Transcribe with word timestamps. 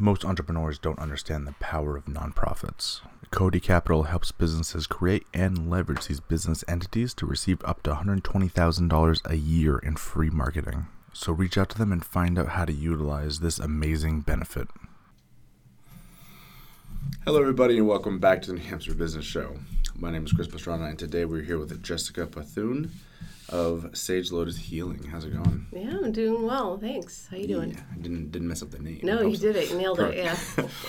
Most 0.00 0.24
entrepreneurs 0.24 0.78
don't 0.78 1.00
understand 1.00 1.44
the 1.44 1.54
power 1.58 1.96
of 1.96 2.04
nonprofits. 2.04 3.00
Cody 3.32 3.58
Capital 3.58 4.04
helps 4.04 4.30
businesses 4.30 4.86
create 4.86 5.26
and 5.34 5.68
leverage 5.68 6.06
these 6.06 6.20
business 6.20 6.62
entities 6.68 7.12
to 7.14 7.26
receive 7.26 7.60
up 7.64 7.82
to 7.82 7.90
$120,000 7.90 9.20
a 9.30 9.36
year 9.36 9.78
in 9.78 9.96
free 9.96 10.30
marketing. 10.30 10.86
So 11.12 11.32
reach 11.32 11.58
out 11.58 11.68
to 11.70 11.78
them 11.78 11.90
and 11.90 12.04
find 12.04 12.38
out 12.38 12.50
how 12.50 12.64
to 12.64 12.72
utilize 12.72 13.40
this 13.40 13.58
amazing 13.58 14.20
benefit. 14.20 14.68
Hello, 17.24 17.40
everybody, 17.40 17.76
and 17.76 17.88
welcome 17.88 18.20
back 18.20 18.40
to 18.42 18.52
the 18.52 18.58
New 18.58 18.64
Hampshire 18.64 18.94
Business 18.94 19.24
Show. 19.24 19.56
My 19.96 20.12
name 20.12 20.24
is 20.24 20.32
Chris 20.32 20.46
Pastrana, 20.46 20.90
and 20.90 20.98
today 20.98 21.24
we're 21.24 21.42
here 21.42 21.58
with 21.58 21.82
Jessica 21.82 22.24
Bethune 22.24 22.92
of 23.48 23.90
Sage 23.96 24.30
Lotus 24.30 24.56
Healing. 24.56 25.02
How's 25.04 25.24
it 25.24 25.32
going? 25.32 25.66
Yeah, 25.72 25.98
I'm 26.02 26.12
doing 26.12 26.44
well. 26.44 26.78
Thanks. 26.78 27.28
How 27.30 27.36
you 27.36 27.46
doing? 27.46 27.70
Yeah, 27.70 27.80
I 27.92 27.98
didn't 27.98 28.30
didn't 28.30 28.48
mess 28.48 28.62
up 28.62 28.70
the 28.70 28.78
name. 28.78 29.00
No, 29.02 29.22
you 29.22 29.36
did 29.36 29.56
it. 29.56 29.70
You 29.70 29.78
nailed 29.78 30.00
it. 30.00 30.16
Yeah. 30.16 30.36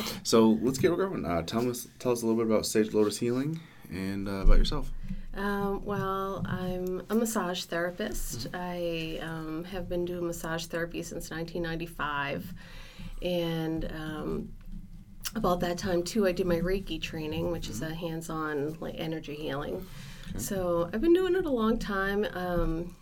so 0.23 0.57
let's 0.61 0.77
get 0.77 0.95
going. 0.95 1.25
Uh, 1.25 1.41
tell 1.43 1.67
us 1.69 1.87
tell 1.99 2.11
us 2.11 2.21
a 2.21 2.25
little 2.25 2.41
bit 2.43 2.51
about 2.51 2.65
Sage 2.65 2.93
Lotus 2.93 3.17
Healing 3.17 3.59
and 3.89 4.27
uh, 4.27 4.41
about 4.41 4.57
yourself. 4.57 4.91
Um, 5.35 5.85
well, 5.85 6.43
I'm 6.45 7.01
a 7.09 7.15
massage 7.15 7.63
therapist. 7.65 8.51
Mm-hmm. 8.51 9.21
I 9.21 9.25
um, 9.25 9.63
have 9.65 9.87
been 9.87 10.05
doing 10.05 10.27
massage 10.27 10.65
therapy 10.65 11.01
since 11.01 11.29
1995, 11.29 12.53
and 13.21 13.85
um, 13.85 14.49
about 15.35 15.59
that 15.61 15.77
time 15.77 16.03
too, 16.03 16.27
I 16.27 16.31
did 16.31 16.45
my 16.45 16.57
Reiki 16.57 17.01
training, 17.01 17.51
which 17.51 17.69
is 17.69 17.81
a 17.81 17.93
hands-on 17.93 18.77
like 18.79 18.95
energy 18.97 19.35
healing. 19.35 19.85
Okay. 20.29 20.39
So 20.39 20.89
I've 20.93 21.01
been 21.01 21.13
doing 21.13 21.35
it 21.35 21.45
a 21.45 21.51
long 21.51 21.77
time. 21.77 22.25
Um, 22.33 22.95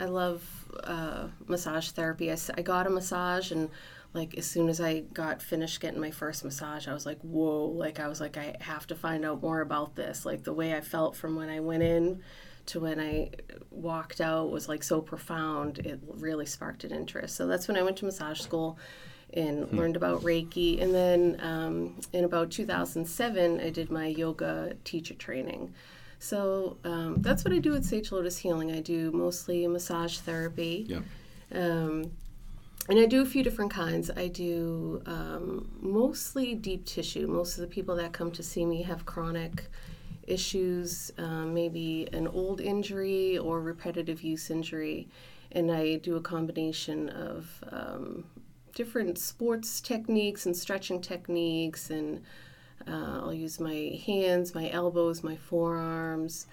I 0.00 0.06
love 0.06 0.42
uh, 0.84 1.28
massage 1.46 1.90
therapy. 1.90 2.30
I, 2.30 2.36
I 2.56 2.62
got 2.62 2.86
a 2.86 2.90
massage 2.90 3.50
and 3.50 3.70
like 4.16 4.36
as 4.38 4.46
soon 4.46 4.68
as 4.68 4.80
I 4.80 5.00
got 5.00 5.42
finished 5.42 5.80
getting 5.80 6.00
my 6.00 6.10
first 6.10 6.44
massage, 6.44 6.88
I 6.88 6.94
was 6.94 7.06
like, 7.06 7.20
whoa! 7.20 7.66
Like 7.66 8.00
I 8.00 8.08
was 8.08 8.20
like, 8.20 8.36
I 8.36 8.56
have 8.60 8.86
to 8.88 8.94
find 8.94 9.24
out 9.24 9.42
more 9.42 9.60
about 9.60 9.94
this. 9.94 10.24
Like 10.24 10.42
the 10.42 10.54
way 10.54 10.74
I 10.74 10.80
felt 10.80 11.16
from 11.16 11.36
when 11.36 11.50
I 11.50 11.60
went 11.60 11.82
in 11.82 12.22
to 12.66 12.80
when 12.80 12.98
I 12.98 13.30
walked 13.70 14.20
out 14.20 14.50
was 14.50 14.68
like 14.68 14.82
so 14.82 15.00
profound. 15.00 15.78
It 15.78 16.00
really 16.02 16.46
sparked 16.46 16.82
an 16.84 16.92
interest. 16.92 17.36
So 17.36 17.46
that's 17.46 17.68
when 17.68 17.76
I 17.76 17.82
went 17.82 17.98
to 17.98 18.06
massage 18.06 18.40
school 18.40 18.78
and 19.34 19.64
hmm. 19.64 19.76
learned 19.76 19.96
about 19.96 20.22
Reiki. 20.22 20.82
And 20.82 20.94
then 20.94 21.38
um, 21.40 22.00
in 22.12 22.24
about 22.24 22.50
2007, 22.50 23.60
I 23.60 23.70
did 23.70 23.90
my 23.90 24.06
yoga 24.06 24.76
teacher 24.84 25.14
training. 25.14 25.74
So 26.18 26.78
um, 26.84 27.16
that's 27.20 27.44
what 27.44 27.52
I 27.52 27.58
do 27.58 27.72
with 27.72 27.84
Sage 27.84 28.10
Lotus 28.12 28.38
Healing. 28.38 28.72
I 28.72 28.80
do 28.80 29.12
mostly 29.12 29.66
massage 29.66 30.18
therapy. 30.18 30.86
Yeah. 30.88 31.00
Um, 31.52 32.10
and 32.88 32.98
I 32.98 33.06
do 33.06 33.22
a 33.22 33.26
few 33.26 33.42
different 33.42 33.70
kinds. 33.70 34.10
I 34.10 34.28
do 34.28 35.02
um, 35.06 35.68
mostly 35.80 36.54
deep 36.54 36.84
tissue. 36.84 37.26
Most 37.26 37.56
of 37.56 37.62
the 37.62 37.66
people 37.66 37.96
that 37.96 38.12
come 38.12 38.30
to 38.32 38.42
see 38.42 38.64
me 38.64 38.82
have 38.82 39.04
chronic 39.04 39.68
issues, 40.26 41.12
um, 41.18 41.52
maybe 41.52 42.08
an 42.12 42.28
old 42.28 42.60
injury 42.60 43.38
or 43.38 43.60
repetitive 43.60 44.22
use 44.22 44.50
injury. 44.50 45.08
And 45.52 45.70
I 45.70 45.96
do 45.96 46.16
a 46.16 46.20
combination 46.20 47.08
of 47.08 47.64
um, 47.70 48.24
different 48.74 49.18
sports 49.18 49.80
techniques 49.80 50.46
and 50.46 50.56
stretching 50.56 51.00
techniques 51.00 51.90
and 51.90 52.22
uh, 52.88 53.20
I'll 53.22 53.34
use 53.34 53.58
my 53.60 54.00
hands, 54.06 54.54
my 54.54 54.70
elbows, 54.70 55.22
my 55.22 55.36
forearms, 55.36 56.46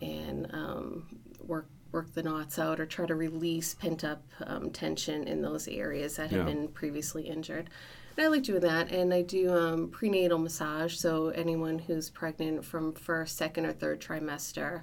and 0.00 0.48
um, 0.52 1.06
work 1.46 1.66
work 1.92 2.12
the 2.14 2.22
knots 2.22 2.58
out 2.58 2.78
or 2.78 2.84
try 2.84 3.06
to 3.06 3.14
release 3.14 3.72
pent 3.74 4.04
up 4.04 4.22
um, 4.46 4.70
tension 4.70 5.26
in 5.26 5.40
those 5.40 5.66
areas 5.68 6.16
that 6.16 6.30
have 6.30 6.40
yeah. 6.46 6.52
been 6.52 6.68
previously 6.68 7.22
injured. 7.22 7.70
And 8.16 8.26
I 8.26 8.28
like 8.28 8.42
doing 8.42 8.60
that, 8.60 8.90
and 8.90 9.14
I 9.14 9.22
do 9.22 9.52
um, 9.54 9.88
prenatal 9.88 10.38
massage. 10.38 10.96
So 10.96 11.28
anyone 11.28 11.78
who's 11.78 12.10
pregnant 12.10 12.64
from 12.64 12.92
first, 12.92 13.36
second, 13.36 13.66
or 13.66 13.72
third 13.72 14.00
trimester. 14.00 14.82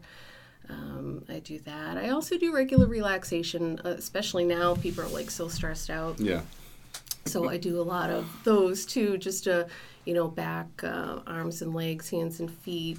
Um, 0.69 1.25
I 1.27 1.39
do 1.39 1.59
that. 1.59 1.97
I 1.97 2.09
also 2.09 2.37
do 2.37 2.53
regular 2.53 2.87
relaxation, 2.87 3.81
uh, 3.83 3.89
especially 3.89 4.45
now 4.45 4.75
people 4.75 5.03
are 5.03 5.09
like 5.09 5.29
so 5.29 5.49
stressed 5.49 5.89
out. 5.89 6.19
Yeah. 6.19 6.41
So 7.25 7.49
I 7.49 7.57
do 7.57 7.81
a 7.81 7.83
lot 7.83 8.09
of 8.09 8.25
those 8.43 8.85
too, 8.85 9.17
just 9.17 9.45
to, 9.45 9.67
you 10.05 10.13
know, 10.13 10.27
back, 10.27 10.67
uh, 10.83 11.19
arms 11.27 11.61
and 11.61 11.73
legs, 11.73 12.09
hands 12.09 12.39
and 12.39 12.51
feet, 12.51 12.97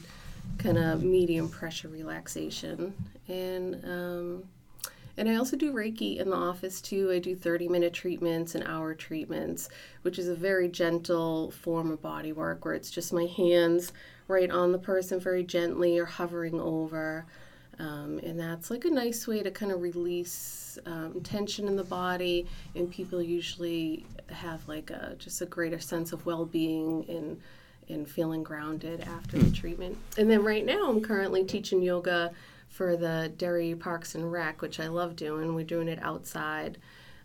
kind 0.59 0.79
of 0.79 1.03
medium 1.03 1.49
pressure 1.49 1.89
relaxation. 1.89 2.95
And 3.29 3.85
um, 3.85 4.45
and 5.17 5.29
I 5.29 5.37
also 5.37 5.57
do 5.57 5.73
Reiki 5.73 6.19
in 6.19 6.31
the 6.31 6.37
office 6.37 6.81
too. 6.81 7.11
I 7.13 7.21
do 7.21 7.37
30 7.37 7.69
minute 7.69 7.93
treatments 7.93 8.55
and 8.55 8.65
hour 8.65 8.95
treatments, 8.95 9.69
which 10.03 10.19
is 10.19 10.29
a 10.29 10.35
very 10.35 10.69
gentle 10.69 11.53
form 11.53 11.93
of 11.93 12.03
body 12.03 12.33
work 12.33 12.65
where 12.65 12.75
it's 12.75 12.91
just 12.91 13.13
my 13.13 13.27
hands 13.27 13.93
right 14.27 14.51
on 14.51 14.73
the 14.73 14.79
person 14.79 15.21
very 15.21 15.45
gently 15.45 15.99
or 15.99 16.07
hovering 16.07 16.61
over. 16.61 17.27
Um, 17.79 18.21
and 18.23 18.39
that's 18.39 18.71
like 18.71 18.85
a 18.85 18.91
nice 18.91 19.27
way 19.27 19.43
to 19.43 19.51
kind 19.51 19.73
of 19.73 19.83
release 19.83 20.79
um, 20.87 21.21
tension 21.23 21.67
in 21.67 21.77
the 21.77 21.85
body. 21.85 22.47
And 22.75 22.91
people 22.91 23.23
usually 23.23 24.07
have 24.31 24.67
like 24.69 24.91
a, 24.91 25.17
just 25.19 25.41
a 25.43 25.47
greater 25.47 25.79
sense 25.79 26.13
of 26.13 26.25
well 26.27 26.45
being 26.45 27.05
and, 27.09 27.41
and 27.89 28.09
feeling 28.09 28.43
grounded 28.43 29.03
after 29.03 29.39
the 29.39 29.47
hmm. 29.47 29.53
treatment. 29.53 29.99
And 30.17 30.31
then 30.31 30.43
right 30.45 30.65
now, 30.65 30.89
I'm 30.89 31.01
currently 31.01 31.45
teaching 31.45 31.83
yoga 31.83 32.33
for 32.69 32.97
the 32.97 33.33
Derry 33.37 33.75
Parks 33.75 34.15
and 34.15 34.33
Rec, 34.33 34.61
which 34.61 34.81
I 34.81 34.89
love 34.89 35.15
doing. 35.15 35.55
We're 35.55 35.65
doing 35.65 35.89
it 35.89 36.01
outside 36.03 36.79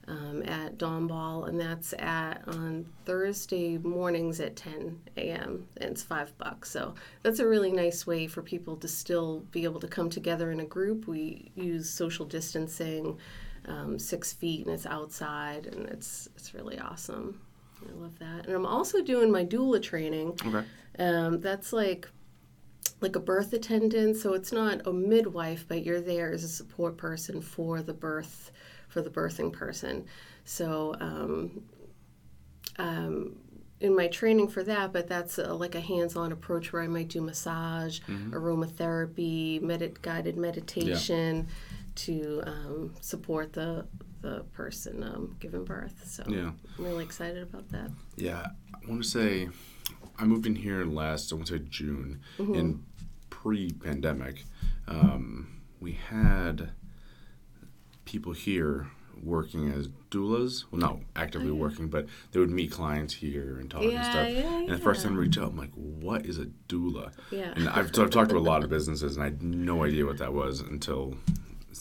um, 0.09 0.41
at 0.43 0.77
Dawn 0.79 1.05
Ball, 1.05 1.45
and 1.45 1.59
that's 1.59 1.93
at 1.99 2.41
on 2.47 2.85
Thursday 3.05 3.77
mornings 3.77 4.39
at 4.39 4.55
10 4.55 4.99
a.m. 5.17 5.67
and 5.77 5.91
it's 5.91 6.01
five 6.01 6.35
bucks. 6.39 6.71
So 6.71 6.95
that's 7.21 7.39
a 7.39 7.47
really 7.47 7.71
nice 7.71 8.07
way 8.07 8.25
for 8.25 8.41
people 8.41 8.75
to 8.77 8.87
still 8.87 9.41
be 9.51 9.63
able 9.65 9.79
to 9.81 9.87
come 9.87 10.09
together 10.09 10.51
in 10.51 10.61
a 10.61 10.65
group. 10.65 11.07
We 11.07 11.51
use 11.55 11.89
social 11.89 12.25
distancing, 12.25 13.19
um, 13.65 13.99
six 13.99 14.33
feet, 14.33 14.65
and 14.65 14.73
it's 14.73 14.87
outside, 14.87 15.67
and 15.67 15.87
it's 15.89 16.27
it's 16.35 16.55
really 16.55 16.79
awesome. 16.79 17.39
I 17.87 17.93
love 17.93 18.17
that. 18.19 18.47
And 18.47 18.55
I'm 18.55 18.65
also 18.65 19.03
doing 19.03 19.31
my 19.31 19.45
doula 19.45 19.81
training. 19.81 20.37
Okay. 20.43 20.65
Um, 20.97 21.39
that's 21.39 21.71
like 21.71 22.09
like 22.99 23.15
a 23.15 23.19
birth 23.19 23.53
attendant, 23.53 24.17
so 24.17 24.33
it's 24.33 24.51
not 24.51 24.87
a 24.87 24.91
midwife, 24.91 25.65
but 25.67 25.85
you're 25.85 26.01
there 26.01 26.31
as 26.31 26.43
a 26.43 26.49
support 26.49 26.97
person 26.97 27.41
for 27.41 27.83
the 27.83 27.93
birth 27.93 28.51
for 28.89 29.01
the 29.01 29.09
birthing 29.09 29.53
person. 29.53 30.05
So, 30.43 30.95
um, 30.99 31.63
um, 32.77 33.37
in 33.79 33.95
my 33.95 34.07
training 34.07 34.49
for 34.49 34.63
that, 34.63 34.91
but 34.91 35.07
that's 35.07 35.37
a, 35.37 35.53
like 35.53 35.75
a 35.75 35.79
hands-on 35.79 36.31
approach 36.33 36.73
where 36.73 36.81
I 36.81 36.87
might 36.87 37.07
do 37.07 37.21
massage, 37.21 38.01
mm-hmm. 38.01 38.33
aromatherapy, 38.33 39.61
med- 39.61 40.01
guided 40.01 40.37
meditation 40.37 41.47
yeah. 41.47 41.75
to 41.95 42.43
um, 42.45 42.95
support 42.99 43.53
the 43.53 43.87
the 44.21 44.43
person 44.51 45.01
um, 45.01 45.33
giving 45.39 45.63
birth. 45.63 46.05
So 46.05 46.23
yeah. 46.27 46.51
I'm 46.77 46.83
really 46.83 47.05
excited 47.05 47.41
about 47.41 47.69
that. 47.69 47.89
Yeah, 48.17 48.47
I 48.73 48.89
want 48.89 49.01
to 49.01 49.07
say 49.07 49.47
I 50.17 50.25
moved 50.25 50.45
in 50.45 50.55
here 50.55 50.83
last 50.83 51.31
I 51.31 51.35
want 51.35 51.47
to 51.47 51.57
say 51.57 51.63
June 51.69 52.19
mm-hmm. 52.37 52.53
in 52.53 52.83
pre-pandemic. 53.29 54.43
Um, 54.89 55.61
we 55.79 55.93
had 55.93 56.71
people 58.09 58.33
here 58.33 58.87
working 59.23 59.71
as 59.71 59.87
doulas. 60.09 60.65
Well, 60.71 60.81
not 60.81 60.99
actively 61.15 61.49
oh, 61.49 61.53
yeah. 61.53 61.61
working, 61.61 61.87
but 61.87 62.07
they 62.31 62.39
would 62.39 62.49
meet 62.49 62.71
clients 62.71 63.13
here 63.13 63.57
and 63.59 63.69
talk 63.69 63.83
yeah, 63.83 63.89
and 63.89 64.05
stuff. 64.05 64.29
Yeah, 64.29 64.59
and 64.59 64.69
the 64.69 64.77
first 64.77 65.03
time 65.03 65.13
I 65.13 65.19
reached 65.19 65.37
out, 65.37 65.49
I'm 65.49 65.57
like, 65.57 65.73
"What 65.75 66.25
is 66.25 66.39
a 66.39 66.45
doula?" 66.67 67.11
Yeah. 67.31 67.53
And 67.55 67.69
I've, 67.69 67.93
so 67.93 68.03
I've 68.03 68.09
talked 68.09 68.31
to 68.31 68.37
a 68.37 68.39
lot 68.39 68.63
of 68.63 68.69
businesses, 68.69 69.15
and 69.15 69.23
I 69.23 69.27
had 69.27 69.43
no 69.43 69.83
idea 69.83 70.05
what 70.05 70.17
that 70.17 70.33
was 70.33 70.61
until 70.61 71.15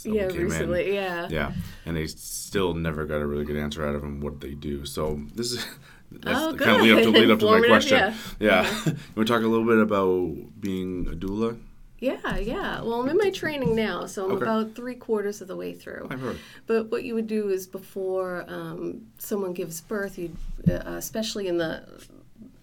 yeah, 0.05 0.27
recently, 0.27 0.89
in. 0.89 0.95
yeah, 0.95 1.29
yeah, 1.31 1.53
and 1.87 1.97
they 1.97 2.07
still 2.07 2.75
never 2.75 3.07
got 3.07 3.21
a 3.21 3.27
really 3.27 3.45
good 3.45 3.57
answer 3.57 3.87
out 3.87 3.95
of 3.95 4.03
them 4.03 4.21
what 4.21 4.41
they 4.41 4.55
do. 4.55 4.85
So 4.85 5.21
this 5.35 5.53
is. 5.53 5.67
That's 6.11 6.41
oh, 6.41 6.55
kind 6.57 6.71
of 6.71 6.81
lead 6.81 6.93
up 6.93 7.03
to 7.03 7.11
lead 7.11 7.31
up 7.31 7.39
to 7.41 7.45
my 7.45 7.61
question. 7.61 7.99
Yeah. 7.99 8.15
yeah. 8.41 8.65
Mm-hmm. 8.65 8.89
you 8.89 8.97
want 9.15 9.29
to 9.29 9.35
talk 9.35 9.43
a 9.43 9.47
little 9.47 9.67
bit 9.67 9.77
about 9.77 10.59
being 10.59 11.07
a 11.07 11.15
doula? 11.15 11.59
Yeah, 12.01 12.39
yeah. 12.39 12.81
Well, 12.81 13.01
I'm 13.01 13.09
in 13.09 13.17
my 13.17 13.31
training 13.31 13.75
now, 13.75 14.07
so 14.07 14.25
I'm 14.25 14.33
okay. 14.33 14.45
about 14.45 14.75
three 14.75 14.95
quarters 14.95 15.41
of 15.41 15.49
the 15.49 15.57
way 15.57 15.73
through. 15.73 16.07
I've 16.11 16.21
heard. 16.21 16.39
But 16.67 16.91
what 16.91 17.03
you 17.03 17.15
would 17.15 17.27
do 17.27 17.49
is 17.49 17.67
before 17.67 18.45
um, 18.47 19.07
someone 19.19 19.53
gives 19.53 19.81
birth, 19.81 20.17
you, 20.17 20.37
uh, 20.71 20.83
especially 20.87 21.49
in 21.49 21.59
the, 21.59 21.83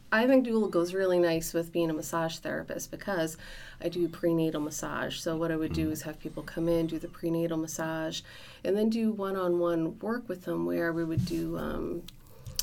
I 0.10 0.26
think 0.26 0.48
doula 0.48 0.72
goes 0.72 0.94
really 0.94 1.20
nice 1.20 1.54
with 1.54 1.74
being 1.74 1.90
a 1.90 1.94
massage 1.94 2.38
therapist 2.38 2.92
because 2.92 3.38
I 3.82 3.90
do 3.90 4.08
prenatal 4.08 4.62
massage. 4.62 5.20
So 5.20 5.36
what 5.36 5.52
I 5.52 5.58
would 5.58 5.74
do 5.74 5.84
mm-hmm. 5.84 5.92
is 5.92 6.04
have 6.04 6.18
people 6.18 6.42
come 6.42 6.70
in, 6.70 6.88
do 6.88 6.98
the 6.98 7.10
prenatal 7.10 7.58
massage, 7.58 8.22
and 8.64 8.78
then 8.78 8.90
do 8.90 9.12
one-on-one 9.12 10.00
work 10.00 10.30
with 10.30 10.46
them 10.46 10.66
where 10.66 10.94
we 10.94 11.04
would 11.04 11.26
do 11.26 11.58
um, 11.58 12.04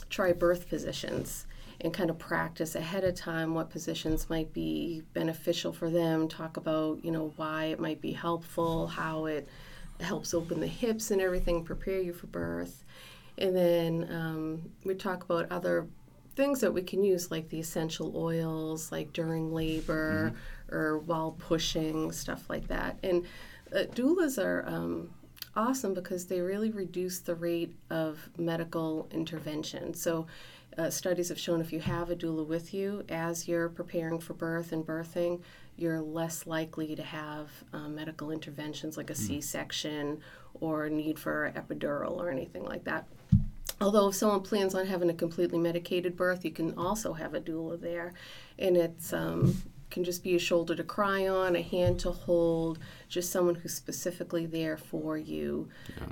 try 0.09 0.33
birth 0.33 0.71
positions 0.71 1.45
and 1.82 1.93
kind 1.93 2.11
of 2.11 2.19
practice 2.19 2.75
ahead 2.76 3.05
of 3.05 3.14
time 3.14 3.55
what 3.55 3.70
positions 3.70 4.31
might 4.31 4.52
be 4.52 5.02
beneficial 5.14 5.73
for 5.73 5.90
them 5.90 6.29
talk 6.29 6.56
about 6.56 7.05
you 7.05 7.11
know 7.11 7.32
why 7.37 7.67
it 7.67 7.81
might 7.81 8.00
be 8.00 8.12
helpful 8.12 8.87
how 8.87 9.26
it 9.26 9.49
helps 10.00 10.34
open 10.34 10.61
the 10.61 10.67
hips 10.67 11.11
and 11.11 11.20
everything 11.20 11.64
prepare 11.64 12.00
you 12.00 12.12
for 12.12 12.26
birth 12.29 12.84
And 13.38 13.56
then 13.56 14.08
um, 14.11 14.70
we 14.84 14.94
talk 14.94 15.25
about 15.25 15.50
other 15.50 15.87
things 16.37 16.61
that 16.61 16.73
we 16.73 16.82
can 16.82 17.05
use, 17.05 17.31
like 17.31 17.49
the 17.49 17.61
essential 17.61 18.17
oils, 18.17 18.93
like 18.93 19.12
during 19.12 19.52
labor 19.52 20.35
or 20.70 20.99
while 21.00 21.32
pushing, 21.38 22.12
stuff 22.12 22.49
like 22.49 22.69
that. 22.69 22.99
And 23.02 23.26
uh, 23.75 23.85
doulas 23.94 24.43
are 24.43 24.64
um, 24.67 25.11
awesome 25.56 25.94
because 25.94 26.26
they 26.26 26.40
really 26.40 26.70
reduce 26.70 27.20
the 27.20 27.35
rate 27.35 27.75
of 27.90 28.31
medical 28.38 29.08
intervention. 29.11 29.94
So, 29.94 30.26
uh, 30.79 30.91
studies 30.91 31.29
have 31.29 31.39
shown 31.39 31.61
if 31.61 31.73
you 31.73 31.81
have 31.81 32.11
a 32.11 32.17
doula 32.17 32.47
with 32.47 32.73
you 32.73 33.05
as 33.09 33.47
you're 33.49 33.69
preparing 33.69 34.19
for 34.19 34.35
birth 34.35 34.73
and 34.73 34.85
birthing, 34.85 35.41
you're 35.77 36.01
less 36.01 36.47
likely 36.47 36.95
to 36.95 37.03
have 37.03 37.51
uh, 37.73 37.89
medical 37.89 38.31
interventions 38.31 38.97
like 38.97 39.11
a 39.11 39.15
C-section 39.15 40.21
or 40.55 40.89
need 40.89 41.19
for 41.19 41.53
epidural 41.57 42.17
or 42.17 42.31
anything 42.31 42.65
like 42.65 42.85
that. 42.85 43.07
Although 43.81 44.09
if 44.09 44.15
someone 44.15 44.43
plans 44.43 44.75
on 44.75 44.87
having 44.87 45.11
a 45.11 45.15
completely 45.15 45.59
medicated 45.59 46.17
birth, 46.17 46.45
you 46.45 46.53
can 46.53 46.75
also 46.79 47.13
have 47.15 47.35
a 47.35 47.41
doula 47.41 47.81
there, 47.81 48.13
and 48.59 48.77
it's 48.77 49.13
um, 49.13 49.57
can 49.91 50.05
just 50.05 50.23
be 50.23 50.37
a 50.37 50.39
shoulder 50.39 50.75
to 50.77 50.85
cry 50.85 51.27
on, 51.29 51.57
a 51.57 51.63
hand 51.63 51.99
to 52.01 52.13
hold, 52.13 52.79
just 53.09 53.31
someone 53.31 53.55
who's 53.55 53.75
specifically 53.75 54.47
there 54.47 54.77
for 54.77 55.19
you. 55.19 55.69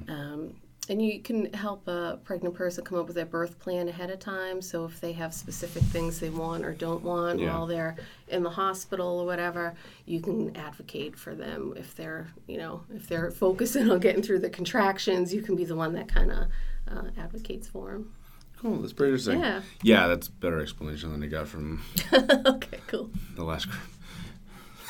Um, 0.08 0.54
and 0.90 1.00
you 1.00 1.20
can 1.20 1.52
help 1.54 1.86
a 1.88 2.18
pregnant 2.24 2.54
person 2.54 2.84
come 2.84 2.98
up 2.98 3.06
with 3.06 3.14
their 3.14 3.24
birth 3.24 3.58
plan 3.60 3.88
ahead 3.88 4.10
of 4.10 4.18
time. 4.18 4.60
So 4.60 4.84
if 4.84 5.00
they 5.00 5.12
have 5.12 5.32
specific 5.32 5.82
things 5.84 6.18
they 6.20 6.30
want 6.30 6.64
or 6.66 6.72
don't 6.74 7.02
want 7.02 7.38
Yeah. 7.38 7.54
while 7.56 7.66
they're 7.66 7.96
in 8.28 8.42
the 8.42 8.50
hospital 8.50 9.20
or 9.20 9.24
whatever, 9.24 9.74
you 10.04 10.20
can 10.20 10.54
advocate 10.56 11.16
for 11.16 11.34
them. 11.34 11.74
If 11.76 11.94
they're, 11.94 12.28
you 12.48 12.58
know, 12.58 12.82
if 12.92 13.06
they're 13.08 13.30
focusing 13.30 13.88
on 13.90 14.00
getting 14.00 14.22
through 14.22 14.40
the 14.40 14.50
contractions, 14.50 15.32
you 15.32 15.42
can 15.42 15.54
be 15.56 15.64
the 15.64 15.76
one 15.76 15.92
that 15.94 16.08
kind 16.08 16.32
of 16.32 16.46
uh, 16.90 17.10
advocates 17.16 17.68
for 17.68 17.92
them. 17.92 18.12
Cool. 18.60 18.78
That's 18.80 18.92
pretty 18.92 19.12
interesting. 19.12 19.40
Yeah. 19.40 19.62
Yeah, 19.82 20.06
that's 20.08 20.26
a 20.26 20.32
better 20.32 20.60
explanation 20.60 21.12
than 21.12 21.22
I 21.22 21.28
got 21.28 21.46
from 21.48 21.82
okay, 22.12 22.80
cool. 22.88 23.10
the 23.36 23.44
last 23.44 23.68
group. 23.70 23.80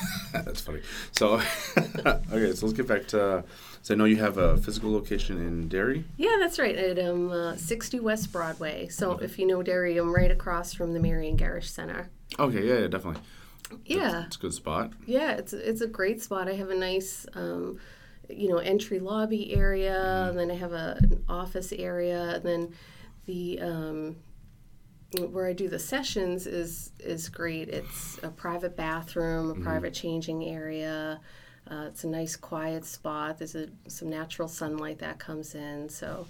that's 0.33 0.61
funny. 0.61 0.81
So, 1.11 1.41
okay, 1.77 2.53
so 2.53 2.65
let's 2.65 2.73
get 2.73 2.87
back 2.87 3.07
to. 3.09 3.43
So 3.83 3.93
I 3.95 3.97
know 3.97 4.05
you 4.05 4.17
have 4.17 4.37
a 4.37 4.57
physical 4.57 4.91
location 4.91 5.37
in 5.39 5.67
Derry. 5.67 6.05
Yeah, 6.17 6.37
that's 6.39 6.59
right. 6.59 6.75
At 6.75 6.99
um, 6.99 7.31
uh, 7.31 7.55
60 7.55 7.99
West 7.99 8.31
Broadway. 8.31 8.87
So 8.89 9.13
if 9.17 9.39
you 9.39 9.47
know 9.47 9.63
Derry, 9.63 9.97
I'm 9.97 10.13
right 10.13 10.29
across 10.29 10.73
from 10.73 10.93
the 10.93 10.99
Marion 10.99 11.35
Gerrish 11.35 11.65
Center. 11.69 12.09
Okay, 12.37 12.67
yeah, 12.67 12.79
yeah, 12.81 12.87
definitely. 12.87 13.21
Yeah, 13.85 14.25
It's 14.25 14.35
a 14.35 14.39
good 14.39 14.53
spot. 14.53 14.91
yeah, 15.07 15.31
it's 15.31 15.53
it's 15.53 15.79
a 15.81 15.87
great 15.87 16.21
spot. 16.21 16.49
I 16.49 16.53
have 16.55 16.69
a 16.69 16.75
nice, 16.75 17.25
um, 17.35 17.79
you 18.29 18.49
know, 18.49 18.57
entry 18.57 18.99
lobby 18.99 19.53
area, 19.53 20.27
and 20.29 20.37
then 20.37 20.51
I 20.51 20.55
have 20.55 20.73
a, 20.73 20.97
an 21.01 21.23
office 21.29 21.71
area, 21.71 22.35
and 22.35 22.43
then 22.43 22.73
the 23.27 23.61
um, 23.61 24.15
where 25.19 25.47
I 25.47 25.53
do 25.53 25.67
the 25.67 25.79
sessions 25.79 26.47
is 26.47 26.91
is 26.99 27.29
great. 27.29 27.69
It's 27.69 28.19
a 28.23 28.29
private 28.29 28.75
bathroom, 28.75 29.49
a 29.51 29.55
private 29.55 29.93
changing 29.93 30.45
area. 30.45 31.19
Uh, 31.69 31.85
it's 31.87 32.03
a 32.03 32.07
nice 32.07 32.35
quiet 32.35 32.85
spot. 32.85 33.37
There's 33.37 33.55
a, 33.55 33.67
some 33.87 34.09
natural 34.09 34.47
sunlight 34.47 34.99
that 34.99 35.19
comes 35.19 35.55
in, 35.55 35.87
so 35.89 36.27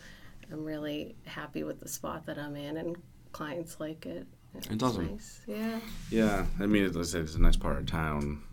I'm 0.51 0.63
really 0.65 1.15
happy 1.25 1.63
with 1.63 1.79
the 1.79 1.87
spot 1.87 2.25
that 2.25 2.37
I'm 2.37 2.55
in, 2.55 2.77
and 2.77 2.97
clients 3.31 3.79
like 3.79 4.05
it. 4.05 4.27
It's 4.69 4.83
awesome. 4.83 5.11
Nice. 5.11 5.41
Yeah. 5.47 5.79
Yeah, 6.09 6.45
I 6.59 6.65
mean, 6.65 6.83
as 6.83 6.97
I 6.97 7.03
said, 7.03 7.21
it's 7.21 7.35
a 7.35 7.41
nice 7.41 7.55
part 7.55 7.77
of 7.77 7.85
town. 7.85 8.43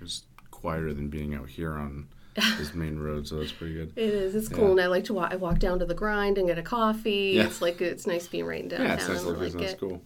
It's 0.00 0.22
quieter 0.50 0.94
than 0.94 1.08
being 1.08 1.34
out 1.34 1.48
here 1.48 1.74
on 1.74 2.08
this 2.58 2.74
main 2.74 2.98
road, 2.98 3.28
so 3.28 3.36
that's 3.36 3.52
pretty 3.52 3.74
good. 3.74 3.92
It 3.96 4.08
is. 4.08 4.34
It's 4.34 4.48
cool, 4.48 4.64
Yeah. 4.64 4.70
and 4.72 4.80
I 4.80 4.86
like 4.86 5.04
to 5.04 5.14
walk. 5.14 5.32
I 5.32 5.36
walk 5.36 5.58
down 5.58 5.78
to 5.80 5.84
the 5.86 5.94
grind 5.94 6.38
and 6.38 6.46
get 6.48 6.58
a 6.58 6.62
coffee. 6.62 7.34
Yeah. 7.36 7.44
It's 7.44 7.60
like 7.60 7.80
it's 7.80 8.06
nice 8.06 8.26
being 8.26 8.46
right 8.46 8.62
in 8.62 8.68
downtown. 8.68 8.86
Yeah, 8.86 8.94
it's 8.94 9.08
nice 9.08 9.54
like 9.54 9.62
it. 9.62 9.78
cool. 9.78 10.02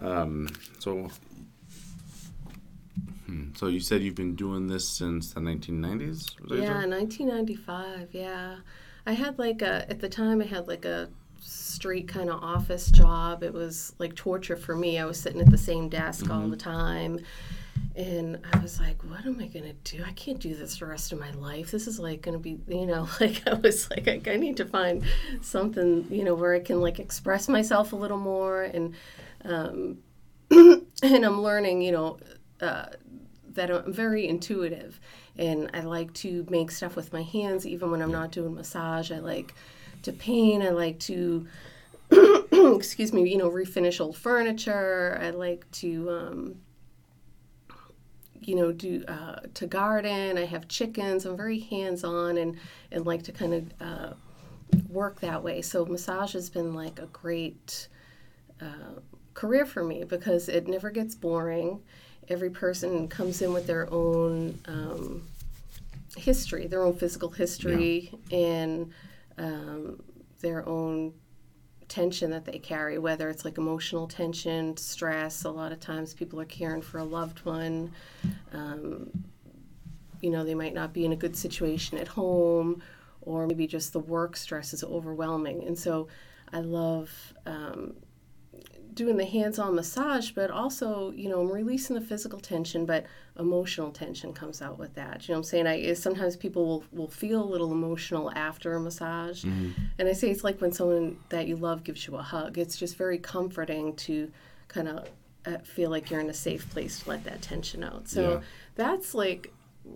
Um, 0.00 0.48
so, 0.78 1.08
hmm, 3.26 3.48
so 3.54 3.66
you 3.66 3.80
said 3.80 4.02
you've 4.02 4.14
been 4.14 4.34
doing 4.34 4.66
this 4.66 4.88
since 4.88 5.32
the 5.32 5.40
1990s? 5.40 6.40
Was 6.48 6.60
Yeah, 6.60 6.84
1995. 6.86 8.08
Yeah, 8.12 8.56
I 9.06 9.12
had 9.12 9.38
like 9.38 9.62
a 9.62 9.88
at 9.90 10.00
the 10.00 10.08
time 10.08 10.40
I 10.40 10.46
had 10.46 10.66
like 10.68 10.84
a 10.84 11.08
street 11.40 12.08
kind 12.08 12.28
of 12.30 12.42
office 12.42 12.90
job. 12.90 13.42
It 13.42 13.52
was 13.52 13.94
like 13.98 14.14
torture 14.16 14.56
for 14.56 14.74
me. 14.74 14.98
I 14.98 15.04
was 15.04 15.18
sitting 15.20 15.40
at 15.40 15.50
the 15.50 15.58
same 15.58 15.88
desk 15.88 16.30
all 16.30 16.48
the 16.48 16.56
time. 16.56 17.20
And 17.98 18.38
I 18.52 18.58
was 18.60 18.78
like, 18.78 19.02
what 19.02 19.26
am 19.26 19.40
I 19.40 19.48
going 19.48 19.64
to 19.64 19.96
do? 19.96 20.04
I 20.06 20.12
can't 20.12 20.38
do 20.38 20.54
this 20.54 20.78
the 20.78 20.86
rest 20.86 21.10
of 21.10 21.18
my 21.18 21.32
life. 21.32 21.72
This 21.72 21.88
is 21.88 21.98
like 21.98 22.22
going 22.22 22.36
to 22.36 22.38
be, 22.38 22.60
you 22.68 22.86
know, 22.86 23.08
like 23.20 23.42
I 23.44 23.54
was 23.54 23.90
like, 23.90 24.06
I, 24.06 24.20
I 24.24 24.36
need 24.36 24.56
to 24.58 24.64
find 24.64 25.02
something, 25.40 26.06
you 26.08 26.22
know, 26.22 26.36
where 26.36 26.54
I 26.54 26.60
can 26.60 26.80
like 26.80 27.00
express 27.00 27.48
myself 27.48 27.92
a 27.92 27.96
little 27.96 28.16
more. 28.16 28.62
And, 28.62 28.94
um, 29.44 29.98
and 30.52 30.86
I'm 31.02 31.42
learning, 31.42 31.82
you 31.82 31.90
know, 31.90 32.18
uh, 32.60 32.86
that 33.54 33.68
I'm 33.68 33.92
very 33.92 34.28
intuitive 34.28 35.00
and 35.36 35.68
I 35.74 35.80
like 35.80 36.12
to 36.14 36.46
make 36.48 36.70
stuff 36.70 36.94
with 36.94 37.12
my 37.12 37.22
hands 37.22 37.66
even 37.66 37.90
when 37.90 38.00
I'm 38.00 38.12
not 38.12 38.30
doing 38.30 38.54
massage. 38.54 39.10
I 39.10 39.18
like 39.18 39.54
to 40.04 40.12
paint. 40.12 40.62
I 40.62 40.70
like 40.70 41.00
to, 41.00 41.48
excuse 42.76 43.12
me, 43.12 43.28
you 43.28 43.38
know, 43.38 43.50
refinish 43.50 44.00
old 44.00 44.16
furniture. 44.16 45.18
I 45.20 45.30
like 45.30 45.68
to, 45.72 46.10
um, 46.10 46.54
you 48.40 48.54
know, 48.54 48.72
do 48.72 49.04
uh, 49.06 49.40
to 49.54 49.66
garden. 49.66 50.38
I 50.38 50.44
have 50.44 50.68
chickens. 50.68 51.26
I'm 51.26 51.36
very 51.36 51.60
hands 51.60 52.04
on 52.04 52.36
and, 52.38 52.56
and 52.92 53.06
like 53.06 53.22
to 53.24 53.32
kind 53.32 53.54
of 53.54 53.72
uh, 53.80 54.12
work 54.88 55.20
that 55.20 55.42
way. 55.42 55.62
So 55.62 55.84
massage 55.84 56.32
has 56.32 56.50
been 56.50 56.74
like 56.74 56.98
a 56.98 57.06
great 57.06 57.88
uh, 58.60 59.00
career 59.34 59.66
for 59.66 59.84
me 59.84 60.04
because 60.04 60.48
it 60.48 60.68
never 60.68 60.90
gets 60.90 61.14
boring. 61.14 61.80
Every 62.28 62.50
person 62.50 63.08
comes 63.08 63.40
in 63.40 63.52
with 63.52 63.66
their 63.66 63.92
own 63.92 64.58
um, 64.66 65.22
history, 66.16 66.66
their 66.66 66.82
own 66.82 66.94
physical 66.96 67.30
history, 67.30 68.12
and 68.30 68.92
um, 69.38 70.02
their 70.40 70.68
own 70.68 71.14
tension 71.88 72.30
that 72.30 72.44
they 72.44 72.58
carry, 72.58 72.98
whether 72.98 73.28
it's 73.30 73.44
like 73.44 73.58
emotional 73.58 74.06
tension, 74.06 74.76
stress. 74.76 75.44
A 75.44 75.50
lot 75.50 75.72
of 75.72 75.80
times 75.80 76.14
people 76.14 76.40
are 76.40 76.44
caring 76.44 76.82
for 76.82 76.98
a 76.98 77.04
loved 77.04 77.44
one. 77.44 77.92
Um, 78.52 79.10
you 80.20 80.30
know, 80.30 80.44
they 80.44 80.54
might 80.54 80.74
not 80.74 80.92
be 80.92 81.04
in 81.04 81.12
a 81.12 81.16
good 81.16 81.36
situation 81.36 81.98
at 81.98 82.08
home, 82.08 82.82
or 83.22 83.46
maybe 83.46 83.66
just 83.66 83.92
the 83.92 84.00
work 84.00 84.36
stress 84.36 84.72
is 84.72 84.84
overwhelming. 84.84 85.64
And 85.64 85.78
so 85.78 86.08
I 86.52 86.60
love 86.60 87.10
um, 87.46 87.94
doing 88.98 89.16
the 89.16 89.24
hands-on 89.24 89.74
massage 89.74 90.30
but 90.32 90.50
also 90.50 91.12
you 91.12 91.28
know 91.28 91.40
i'm 91.40 91.50
releasing 91.50 91.94
the 91.94 92.00
physical 92.02 92.38
tension 92.40 92.84
but 92.84 93.06
emotional 93.38 93.92
tension 93.92 94.32
comes 94.32 94.60
out 94.60 94.76
with 94.78 94.92
that. 94.96 95.28
You 95.28 95.32
know 95.32 95.38
what 95.38 95.46
i'm 95.46 95.50
saying? 95.50 95.66
I 95.68 95.92
sometimes 95.94 96.34
people 96.36 96.66
will, 96.66 96.84
will 96.90 97.08
feel 97.08 97.40
a 97.42 97.48
little 97.54 97.70
emotional 97.70 98.32
after 98.34 98.74
a 98.74 98.80
massage. 98.80 99.44
And 99.44 100.08
i 100.08 100.12
say 100.12 100.28
it's 100.30 100.42
like 100.42 100.60
when 100.60 100.72
someone 100.72 101.18
that 101.28 101.46
you 101.46 101.54
love 101.56 101.84
gives 101.84 102.04
you 102.06 102.16
a 102.16 102.22
hug. 102.22 102.58
It's 102.58 102.76
just 102.76 102.96
very 102.96 103.16
comforting 103.18 103.94
to 104.06 104.30
kind 104.66 104.88
of 104.88 105.08
uh, 105.46 105.58
feel 105.58 105.88
like 105.90 106.10
you're 106.10 106.18
in 106.20 106.28
a 106.30 106.34
safe 106.34 106.68
place 106.70 107.00
to 107.04 107.10
let 107.10 107.22
that 107.24 107.40
tension 107.40 107.84
out. 107.84 108.08
So 108.08 108.22
Yeah. 108.22 108.40
that's 108.74 109.14
like 109.14 109.52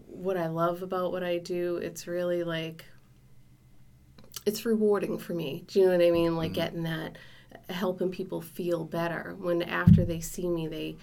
what 0.06 0.36
i 0.36 0.46
love 0.46 0.82
about 0.84 1.10
what 1.12 1.24
i 1.24 1.38
do. 1.38 1.76
It's 1.78 2.06
really 2.06 2.44
like 2.44 2.84
it's 4.46 4.64
rewarding 4.64 5.18
for 5.18 5.34
me. 5.34 5.64
Do 5.66 5.80
you 5.80 5.86
know 5.86 5.96
what 5.96 6.04
I 6.06 6.10
mean? 6.10 6.36
Like 6.36 6.52
getting 6.52 6.84
that, 6.84 7.16
helping 7.70 8.10
people 8.10 8.40
feel 8.40 8.84
better 8.84 9.34
when 9.38 9.62
after 9.62 10.04
they 10.04 10.20
see 10.20 10.48
me, 10.48 10.66
they, 10.68 10.96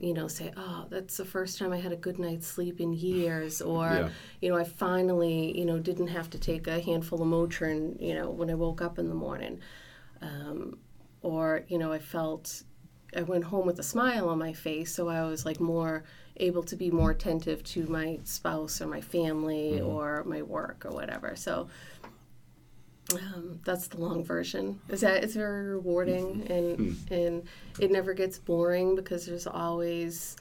you 0.00 0.12
know, 0.14 0.28
say, 0.28 0.52
"Oh, 0.56 0.86
that's 0.90 1.16
the 1.16 1.24
first 1.24 1.58
time 1.58 1.72
I 1.72 1.78
had 1.78 1.92
a 1.92 1.96
good 1.96 2.18
night's 2.18 2.46
sleep 2.46 2.80
in 2.80 2.92
years," 2.92 3.60
or, 3.74 3.90
Yeah. 3.90 4.08
you 4.40 4.50
know, 4.50 4.56
I 4.56 4.64
finally, 4.64 5.56
you 5.58 5.64
know, 5.64 5.78
didn't 5.78 6.08
have 6.08 6.30
to 6.30 6.38
take 6.38 6.66
a 6.66 6.80
handful 6.80 7.22
of 7.22 7.28
Motrin, 7.28 8.00
you 8.00 8.14
know, 8.14 8.30
when 8.30 8.50
I 8.50 8.54
woke 8.54 8.82
up 8.82 8.98
in 8.98 9.08
the 9.08 9.14
morning, 9.14 9.60
um, 10.20 10.78
or 11.22 11.64
you 11.68 11.78
know, 11.78 11.92
I 11.92 11.98
felt. 11.98 12.62
I 13.16 13.22
went 13.22 13.44
home 13.44 13.64
with 13.64 13.78
a 13.78 13.82
smile 13.84 14.28
on 14.28 14.38
my 14.38 14.52
face, 14.52 14.92
so 14.92 15.08
I 15.08 15.22
was 15.22 15.46
like 15.46 15.60
more 15.60 16.02
able 16.38 16.64
to 16.64 16.74
be 16.74 16.90
more 16.90 17.12
attentive 17.12 17.62
to 17.62 17.86
my 17.86 18.18
spouse 18.24 18.80
or 18.80 18.88
my 18.88 19.00
family 19.00 19.80
or 19.80 20.24
my 20.24 20.42
work 20.42 20.84
or 20.84 20.90
whatever. 20.90 21.36
So, 21.36 21.68
um, 23.12 23.60
that's 23.64 23.88
the 23.88 23.98
long 24.00 24.24
version. 24.24 24.80
Is 24.88 25.02
that 25.02 25.22
it's 25.22 25.34
very 25.34 25.64
rewarding 25.66 26.46
and 26.50 26.96
and 27.10 27.42
it 27.78 27.90
never 27.90 28.14
gets 28.14 28.38
boring 28.38 28.94
because 28.96 29.26
there's 29.26 29.46
always 29.46 30.36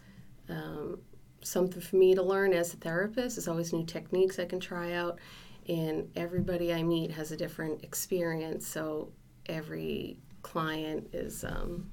um, 0.49 0.99
something 1.41 1.81
for 1.81 1.95
me 1.97 2.15
to 2.15 2.23
learn 2.23 2.53
as 2.53 2.73
a 2.73 2.77
therapist. 2.77 3.35
There's 3.35 3.47
always 3.47 3.73
new 3.73 3.85
techniques 3.85 4.39
I 4.39 4.45
can 4.45 4.59
try 4.59 4.93
out, 4.93 5.19
and 5.67 6.09
everybody 6.15 6.73
I 6.73 6.83
meet 6.83 7.11
has 7.11 7.31
a 7.31 7.37
different 7.37 7.83
experience. 7.83 8.65
So 8.67 9.11
every 9.47 10.19
client 10.41 11.09
is, 11.13 11.43
um, 11.43 11.89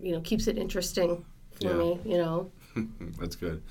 you 0.00 0.12
know, 0.12 0.20
keeps 0.20 0.48
it 0.48 0.58
interesting 0.58 1.24
for 1.52 1.68
Yeah. 1.68 1.74
me. 1.78 2.00
You 2.04 2.18
know. 2.18 2.52
That's 3.18 3.36
good. 3.36 3.62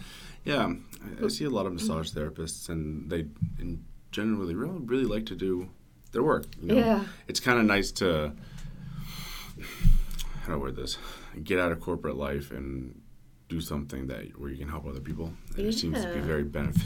Yeah, 0.45 0.73
I, 1.21 1.25
I 1.25 1.27
see 1.27 1.45
a 1.45 1.49
lot 1.49 1.65
of 1.67 1.73
massage 1.73 2.11
therapists, 2.11 2.69
and 2.69 3.09
they 3.09 3.27
in 3.59 3.83
generally 4.11 4.55
really, 4.55 4.79
really 4.79 5.03
like 5.05 5.25
to 5.27 5.35
do 5.35 5.69
their 6.17 6.23
work. 6.23 6.45
You 6.59 6.67
know? 6.69 6.75
Yeah. 6.75 7.03
It's 7.27 7.39
kind 7.39 7.59
of 7.59 7.65
nice 7.65 7.91
to 7.93 8.33
how 10.41 10.47
do 10.47 10.53
I 10.53 10.55
word 10.55 10.75
this? 10.75 10.97
Get 11.43 11.59
out 11.59 11.71
of 11.71 11.79
corporate 11.79 12.17
life 12.17 12.49
and 12.49 12.99
do 13.49 13.61
something 13.61 14.07
that 14.07 14.39
where 14.39 14.49
you 14.49 14.57
can 14.57 14.67
help 14.67 14.87
other 14.87 14.99
people. 14.99 15.31
And 15.55 15.67
It 15.67 15.73
seems 15.73 16.01
to 16.01 16.11
be 16.11 16.19
very 16.19 16.43
benef- 16.43 16.81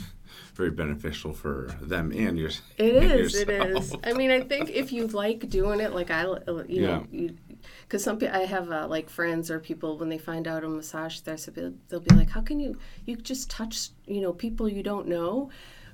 very 0.54 0.70
beneficial 0.70 1.32
for 1.32 1.74
them 1.80 2.12
and 2.12 2.38
your. 2.38 2.50
It 2.76 2.96
and 2.96 3.10
is. 3.12 3.32
Yourself. 3.32 3.84
is. 3.84 3.96
I 4.04 4.12
mean, 4.12 4.30
I 4.30 4.40
think 4.42 4.68
if 4.68 4.92
you 4.92 5.06
like 5.06 5.48
doing 5.48 5.80
it, 5.80 5.94
like 5.94 6.10
I, 6.10 6.24
you 6.68 6.82
know, 6.82 7.06
you, 7.10 7.36
because 7.84 8.04
some 8.04 8.18
people, 8.18 8.36
I 8.36 8.44
have 8.44 8.70
uh, 8.70 8.86
like 8.86 9.08
friends 9.08 9.50
or 9.50 9.58
people 9.60 9.96
when 9.96 10.10
they 10.10 10.18
find 10.18 10.46
out 10.46 10.62
a 10.62 10.68
massage 10.68 11.20
therapist, 11.20 11.54
they'll 11.88 12.00
be 12.00 12.14
like, 12.14 12.28
"How 12.28 12.42
can 12.42 12.60
you? 12.60 12.76
You 13.06 13.16
just 13.16 13.50
touch, 13.50 13.88
you 14.06 14.20
know, 14.20 14.34
people 14.34 14.68
you 14.68 14.82
don't 14.82 15.08
know." 15.08 15.50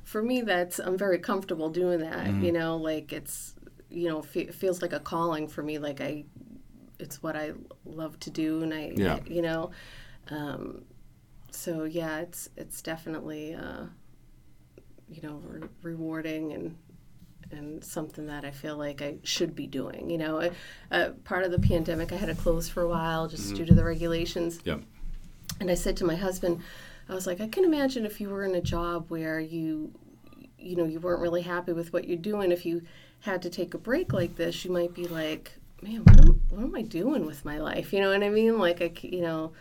For 0.09 0.23
me, 0.23 0.41
that's 0.41 0.79
I'm 0.79 0.97
very 0.97 1.19
comfortable 1.19 1.69
doing 1.71 2.01
that. 2.01 2.27
Mm-hmm. 2.29 2.45
You 2.45 2.53
know, 2.53 2.77
like 2.77 3.13
it's, 3.13 3.55
you 3.91 4.09
know, 4.09 4.23
fe- 4.23 4.53
feels 4.61 4.81
like 4.81 4.93
a 4.95 5.01
calling 5.01 5.49
for 5.49 5.63
me. 5.63 5.79
Like 5.79 6.01
I, 6.01 6.25
it's 6.99 7.23
what 7.23 7.37
I 7.37 7.53
love 7.85 8.19
to 8.21 8.31
do, 8.31 8.63
and 8.63 8.73
I, 8.73 8.93
Yeah. 8.97 9.19
you 9.27 9.43
know, 9.43 9.71
um, 10.31 10.83
so 11.51 11.85
yeah, 11.85 12.21
it's 12.21 12.49
it's 12.57 12.81
definitely. 12.83 13.55
Uh, 13.55 13.87
you 15.11 15.23
know 15.23 15.41
re- 15.47 15.69
rewarding 15.83 16.53
and 16.53 16.77
and 17.51 17.83
something 17.83 18.27
that 18.27 18.45
I 18.45 18.51
feel 18.51 18.77
like 18.77 19.01
I 19.01 19.17
should 19.23 19.55
be 19.55 19.67
doing. 19.67 20.11
You 20.11 20.19
know, 20.19 20.51
uh, 20.91 21.11
part 21.25 21.45
of 21.45 21.51
the 21.51 21.59
pandemic, 21.59 22.13
I 22.13 22.17
had 22.17 22.27
to 22.27 22.35
close 22.35 22.69
for 22.69 22.83
a 22.83 22.89
while 22.89 23.27
just 23.27 23.55
due 23.55 23.65
to 23.65 23.75
the 23.75 23.85
regulations. 23.85 24.61
Yeah. 24.65 24.77
And 25.59 25.71
I 25.71 25.75
said 25.75 25.97
to 25.99 26.05
my 26.05 26.15
husband, 26.15 26.61
I 27.09 27.15
was 27.15 27.27
like, 27.27 27.41
I 27.41 27.49
can 27.49 27.65
imagine 27.65 28.05
if 28.05 28.21
you 28.21 28.29
were 28.29 28.45
in 28.45 28.55
a 28.55 28.61
job 28.61 29.07
where 29.09 29.41
you, 29.41 29.93
you 30.59 30.77
know, 30.77 30.85
you 30.85 31.01
weren't 31.01 31.23
really 31.23 31.43
happy 31.43 31.73
with 31.73 31.93
what 31.93 32.07
you're 32.07 32.19
doing. 32.19 32.53
If 32.53 32.67
you 32.67 32.83
had 33.21 33.43
to 33.43 33.51
take 33.51 33.75
a 33.75 33.79
break 33.79 34.13
like 34.13 34.37
this, 34.37 34.65
you 34.65 34.71
might 34.71 34.95
be 34.95 35.07
like, 35.07 35.53
man, 35.81 36.05
what 36.05 36.21
am, 36.21 36.43
what 36.51 36.63
am 36.63 36.75
I 36.75 36.83
doing 36.83 37.25
with 37.25 37.45
my 37.45 37.59
life? 37.59 37.93
You 37.93 38.01
know 38.01 38.11
what 38.11 38.23
I 38.23 38.29
mean? 38.29 38.59
Like, 38.59 38.83
I, 38.83 38.93
you 39.03 39.23
know, 39.23 39.53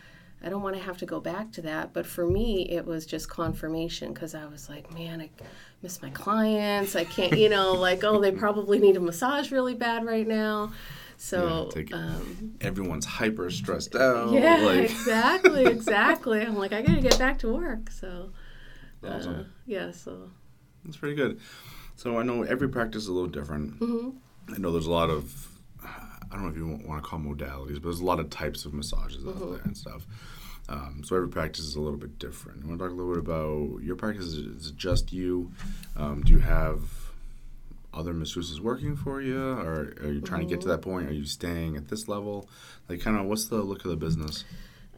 I 0.44 0.48
don't 0.50 0.62
want 0.62 0.76
to 0.76 0.82
have 0.82 0.98
to 0.98 1.06
go 1.06 1.20
back 1.20 1.50
to 1.52 1.62
that. 1.62 1.92
But 1.92 2.06
for 2.06 2.26
me, 2.26 2.68
it 2.70 2.84
was 2.84 3.06
just 3.06 3.28
confirmation 3.28 4.12
because 4.12 4.34
I 4.34 4.46
was 4.46 4.68
like, 4.68 4.92
man, 4.92 5.20
I 5.20 5.30
miss 5.82 6.02
my 6.02 6.10
clients. 6.10 6.94
I 6.96 7.04
can't, 7.04 7.36
you 7.36 7.48
know, 7.48 7.72
like, 7.72 8.04
oh, 8.04 8.20
they 8.20 8.30
probably 8.32 8.78
need 8.78 8.96
a 8.96 9.00
massage 9.00 9.50
really 9.50 9.74
bad 9.74 10.04
right 10.04 10.26
now. 10.26 10.72
So, 11.20 11.68
Yeah, 11.76 11.96
um, 11.96 12.54
Everyone's 12.60 13.04
hyper 13.04 13.50
stressed 13.50 13.94
out. 13.96 14.32
yeah, 14.32 14.56
Like, 14.64 14.78
exactly, 14.90 15.64
exactly. 15.66 16.40
I'm 16.42 16.56
like, 16.56 16.72
I 16.72 16.80
gotta 16.80 17.00
get 17.00 17.18
back 17.18 17.40
to 17.40 17.52
work. 17.52 17.90
So, 17.90 18.30
uh, 19.02 19.42
yeah, 19.66 19.90
so 19.90 20.30
That's 20.84 20.96
pretty 20.96 21.16
good. 21.16 21.40
So 21.96 22.18
I 22.18 22.22
know 22.22 22.44
every 22.44 22.68
practice 22.68 23.02
is 23.02 23.08
a 23.08 23.12
little 23.12 23.28
different. 23.28 23.80
Mm-hmm. 23.80 24.54
I 24.54 24.58
know 24.58 24.70
there's 24.70 24.86
a 24.86 24.92
lot 24.92 25.10
of, 25.10 25.48
I 25.84 26.30
don't 26.30 26.42
know 26.42 26.48
if 26.50 26.56
you 26.56 26.66
want 26.88 27.02
to 27.02 27.08
call 27.08 27.18
modalities, 27.18 27.74
but 27.74 27.82
there's 27.84 28.00
a 28.00 28.04
lot 28.04 28.20
of 28.20 28.30
types 28.30 28.64
of 28.64 28.72
massages 28.72 29.24
Mm-hmm. 29.24 29.42
out 29.42 29.50
there 29.50 29.62
and 29.64 29.76
stuff. 29.76 30.06
Um, 30.68 31.02
so 31.04 31.16
every 31.16 31.28
practice 31.28 31.64
is 31.64 31.74
a 31.76 31.80
little 31.80 31.98
bit 31.98 32.18
different. 32.20 32.62
I 32.62 32.68
want 32.68 32.78
to 32.78 32.84
talk 32.84 32.92
a 32.92 32.94
little 32.94 33.12
bit 33.14 33.24
about 33.24 33.82
your 33.82 33.96
practice. 33.96 34.26
Is 34.34 34.68
it 34.68 34.76
just 34.76 35.12
you? 35.12 35.50
Um, 35.96 36.22
do 36.22 36.32
you 36.32 36.38
have 36.40 36.82
other 37.94 38.12
masseuses 38.12 38.60
working 38.60 38.96
for 38.96 39.20
you, 39.22 39.40
or 39.42 39.94
are 40.02 40.12
you 40.12 40.20
trying 40.20 40.40
to 40.40 40.46
get 40.46 40.60
to 40.62 40.66
Mm-hmm. 40.66 40.70
that 40.70 40.82
point? 40.82 41.08
Are 41.08 41.12
you 41.12 41.24
staying 41.24 41.76
at 41.76 41.88
this 41.88 42.06
level? 42.08 42.48
Like, 42.88 43.00
kind 43.00 43.16
of, 43.18 43.26
what's 43.26 43.46
the 43.48 43.56
look 43.62 43.84
of 43.84 43.90
the 43.90 43.96
business? 43.96 44.44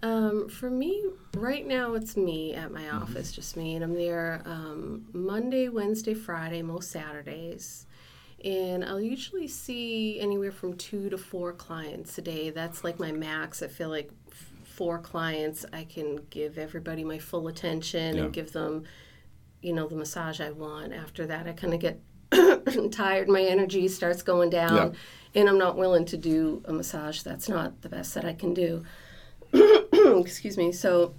um, 0.03 0.49
for 0.49 0.71
me 0.71 1.05
right 1.37 1.67
now, 1.67 1.93
it's 1.95 2.17
me 2.17 2.55
at 2.55 2.73
my 2.73 2.89
office, 2.89 3.33
just 3.33 3.55
me, 3.57 3.75
and 3.75 3.85
I'm 3.85 3.95
there 3.95 4.41
um, 4.47 5.05
Monday, 5.13 5.69
Wednesday, 5.69 6.15
Friday, 6.15 6.63
most 6.63 6.91
Saturdays. 6.91 7.87
And 8.43 8.83
I'll 8.83 9.01
usually 9.03 9.47
see 9.47 10.19
anywhere 10.19 10.53
from 10.53 10.75
two 10.79 11.11
to 11.11 11.19
four 11.19 11.53
clients 11.53 12.17
a 12.17 12.23
day. 12.23 12.49
That's 12.49 12.83
like 12.83 12.99
my 12.99 13.13
max. 13.13 13.63
I 13.63 13.69
feel 13.69 13.91
like 13.91 14.11
four 14.65 14.99
clients, 14.99 15.67
I 15.75 15.85
can 15.85 16.17
give 16.31 16.57
everybody 16.57 17.05
my 17.05 17.19
full 17.19 17.49
attention 17.49 18.17
Yeah. 18.17 18.23
and 18.25 18.33
give 18.33 18.53
them, 18.53 18.85
you 19.61 19.75
know, 19.75 19.87
the 19.87 19.97
massage 19.97 20.41
I 20.41 20.51
want. 20.53 20.95
After 20.95 21.27
that, 21.27 21.47
I 21.47 21.53
kind 21.53 21.75
of 21.75 21.81
get 21.81 22.01
tired. 22.91 23.29
My 23.29 23.43
energy 23.43 23.89
starts 23.89 24.23
going 24.23 24.51
down, 24.51 24.77
Yeah. 24.77 25.41
and 25.41 25.49
I'm 25.49 25.59
not 25.59 25.77
willing 25.77 26.05
to 26.07 26.17
do 26.17 26.63
a 26.65 26.73
massage 26.73 27.23
that's 27.23 27.49
not 27.49 27.83
the 27.83 27.89
best 27.89 28.15
that 28.15 28.25
I 28.25 28.33
can 28.33 28.55
do. 28.55 28.85
Excuse 29.93 30.57
me. 30.57 30.73
So, 30.73 31.15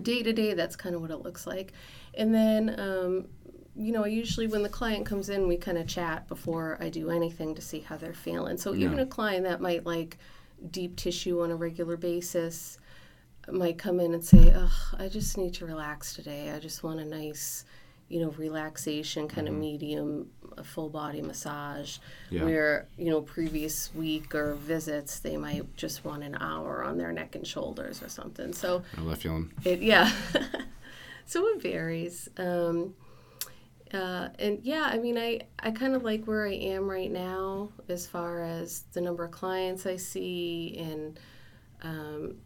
day 0.00 0.22
to 0.22 0.32
day, 0.32 0.54
that's 0.54 0.76
kind 0.76 0.94
of 0.94 1.00
what 1.00 1.10
it 1.10 1.18
looks 1.22 1.46
like. 1.46 1.72
And 2.14 2.34
then, 2.34 2.78
um, 2.78 3.26
you 3.74 3.92
know, 3.92 4.04
usually 4.04 4.46
when 4.46 4.62
the 4.62 4.68
client 4.68 5.06
comes 5.06 5.28
in, 5.30 5.48
we 5.48 5.56
kind 5.56 5.78
of 5.78 5.86
chat 5.86 6.28
before 6.28 6.76
I 6.80 6.88
do 6.90 7.10
anything 7.10 7.54
to 7.54 7.62
see 7.62 7.80
how 7.80 7.96
they're 7.96 8.12
feeling. 8.12 8.58
So, 8.58 8.74
even 8.74 8.98
a 8.98 9.06
client 9.06 9.44
that 9.44 9.60
might 9.60 9.86
like 9.86 10.18
deep 10.70 10.96
tissue 10.96 11.42
on 11.42 11.50
a 11.50 11.56
regular 11.56 11.96
basis 11.96 12.78
might 13.50 13.76
come 13.78 13.98
in 13.98 14.14
and 14.14 14.22
say, 14.24 14.52
Ugh, 14.52 14.70
I 14.98 15.08
just 15.08 15.36
need 15.36 15.54
to 15.54 15.66
relax 15.66 16.14
today. 16.14 16.52
I 16.52 16.58
just 16.60 16.82
want 16.84 17.00
a 17.00 17.04
nice, 17.04 17.64
you 18.12 18.20
know, 18.20 18.30
relaxation 18.36 19.26
kind 19.26 19.48
of 19.48 19.54
medium, 19.54 20.28
a 20.58 20.62
full 20.62 20.90
body 20.90 21.22
massage. 21.22 21.96
Yeah. 22.28 22.44
Where, 22.44 22.86
you 22.98 23.10
know, 23.10 23.22
previous 23.22 23.92
week 23.94 24.34
or 24.34 24.54
visits, 24.54 25.20
they 25.20 25.38
might 25.38 25.74
just 25.76 26.04
want 26.04 26.22
an 26.22 26.36
hour 26.38 26.84
on 26.84 26.98
their 26.98 27.10
neck 27.10 27.34
and 27.36 27.46
shoulders 27.46 28.02
or 28.02 28.10
something. 28.10 28.52
So, 28.52 28.82
I 28.98 29.00
left 29.00 29.22
feeling. 29.22 29.50
it 29.64 29.80
yeah. 29.80 30.12
so 31.26 31.46
it 31.48 31.62
varies. 31.62 32.28
Um, 32.36 32.94
uh, 33.94 34.28
and 34.38 34.58
yeah, 34.62 34.90
I 34.92 34.98
mean, 34.98 35.16
I, 35.16 35.40
I 35.58 35.70
kind 35.70 35.94
of 35.94 36.02
like 36.02 36.26
where 36.26 36.46
I 36.46 36.52
am 36.52 36.88
right 36.90 37.10
now 37.10 37.70
as 37.88 38.06
far 38.06 38.42
as 38.42 38.84
the 38.92 39.00
number 39.00 39.24
of 39.24 39.30
clients 39.30 39.86
I 39.86 39.96
see 39.96 40.76
and 40.78 41.18
um, 41.82 42.36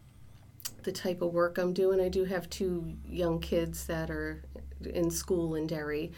the 0.83 0.93
type 0.93 1.23
of 1.23 1.33
work 1.33 1.59
I'm 1.59 1.73
doing. 1.73 2.01
I 2.01 2.09
do 2.09 2.25
have 2.25 2.49
two 2.51 2.95
young 3.09 3.41
kids 3.41 3.87
that 3.87 4.11
are 4.11 4.43
in 4.85 5.11
school 5.11 5.55
in 5.55 5.67
Derry, 5.67 6.13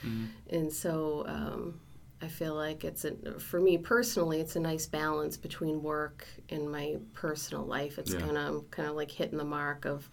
and 0.50 0.72
so 0.72 1.24
um, 1.26 1.80
I 2.20 2.28
feel 2.28 2.54
like 2.54 2.84
it's 2.84 3.04
a 3.04 3.38
for 3.38 3.60
me 3.60 3.78
personally, 3.78 4.40
it's 4.40 4.56
a 4.56 4.60
nice 4.60 4.86
balance 4.86 5.36
between 5.36 5.82
work 5.82 6.26
and 6.50 6.70
my 6.70 6.96
personal 7.14 7.64
life. 7.64 7.98
It's 7.98 8.12
Yeah. 8.14 8.20
kind 8.20 8.36
of 8.38 8.70
kind 8.70 8.88
of 8.88 8.96
like 8.96 9.10
hitting 9.10 9.38
the 9.38 9.44
mark 9.44 9.84
of 9.84 10.10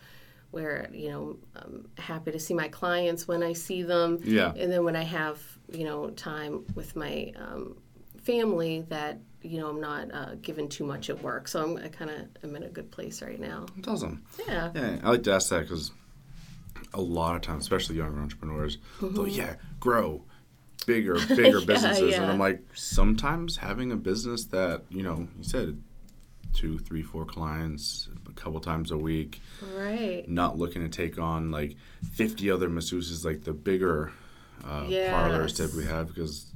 where 0.51 0.87
you 0.93 1.09
know 1.09 1.37
I'm 1.55 1.87
happy 1.97 2.31
to 2.31 2.39
see 2.39 2.53
my 2.53 2.67
clients 2.69 3.27
when 3.27 3.43
I 3.43 3.53
see 3.53 3.83
them, 3.83 4.19
Yeah. 4.23 4.53
and 4.55 4.71
then 4.71 4.83
when 4.83 4.95
I 4.95 5.03
have 5.03 5.39
you 5.71 5.83
know 5.83 6.11
time 6.11 6.65
with 6.75 6.95
my 6.95 7.33
um, 7.35 7.75
family 8.23 8.85
that 8.89 9.19
you 9.45 9.59
know 9.59 9.69
I'm 9.69 9.79
not 9.81 10.13
uh, 10.13 10.35
given 10.41 10.67
too 10.67 10.83
much 10.85 11.09
at 11.09 11.21
work. 11.21 11.47
So 11.47 11.63
I'm 11.63 11.77
I 11.77 11.87
kind 11.89 12.11
of 12.11 12.25
I'm 12.43 12.55
in 12.55 12.63
a 12.63 12.69
good 12.69 12.91
place 12.91 13.21
right 13.21 13.39
now. 13.39 13.65
That's 13.75 13.87
awesome. 13.87 14.23
Yeah. 14.47 14.71
Yeah, 14.75 14.97
I 15.03 15.09
like 15.11 15.23
to 15.23 15.33
ask 15.33 15.49
that 15.49 15.61
because 15.61 15.91
a 16.93 17.01
lot 17.01 17.35
of 17.35 17.41
times, 17.41 17.63
especially 17.63 17.97
younger 17.97 18.19
entrepreneurs, 18.21 18.77
they'll 19.01 19.27
yeah 19.27 19.55
grow 19.79 20.23
bigger, 20.85 21.15
bigger 21.29 21.59
Yeah, 21.59 21.65
businesses, 21.65 22.11
yeah. 22.13 22.21
and 22.21 22.31
I'm 22.31 22.39
like, 22.39 22.61
sometimes 22.73 23.57
having 23.57 23.91
a 23.91 23.95
business 23.95 24.45
that 24.45 24.83
you 24.89 25.03
know, 25.03 25.27
you 25.37 25.43
said 25.43 25.81
two, 26.53 26.77
three, 26.79 27.01
four 27.03 27.25
clients 27.25 28.07
a 28.29 28.31
couple 28.33 28.59
times 28.61 28.91
a 28.91 28.97
week, 28.97 29.41
Right. 29.75 30.23
not 30.27 30.57
looking 30.57 30.83
to 30.83 30.89
take 30.89 31.19
on 31.19 31.51
like 31.51 31.75
50 32.13 32.49
other 32.49 32.69
masseuses 32.69 33.25
like 33.25 33.43
the 33.43 33.51
bigger 33.51 34.11
uh, 34.63 34.85
parlors 35.09 35.51
Yes. 35.51 35.57
typically 35.57 35.85
have 35.85 36.07
because 36.07 36.51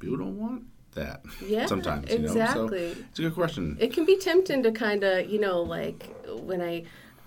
people 0.00 0.16
don't 0.16 0.36
want 0.38 0.64
that 0.96 1.22
Yeah. 1.46 1.66
sometimes. 1.66 2.10
You 2.12 2.18
know? 2.18 2.24
exactly. 2.26 2.94
So 2.94 3.00
it's 3.10 3.18
a 3.20 3.22
good 3.22 3.34
question. 3.34 3.76
it 3.80 3.92
can 3.94 4.04
be 4.04 4.16
tempting 4.18 4.62
to 4.64 4.72
kind 4.72 5.04
of 5.04 5.30
you 5.30 5.38
know 5.40 5.62
like 5.62 6.10
when 6.40 6.60
i 6.60 6.82